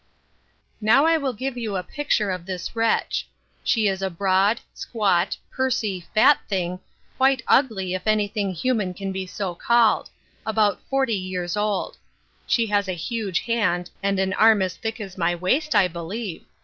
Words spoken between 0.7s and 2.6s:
Now I will give you a picture of